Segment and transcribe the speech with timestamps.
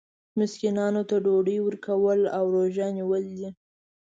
[0.37, 3.49] مسکینانو ته ډوډۍ ورکول او روژه نیول دي.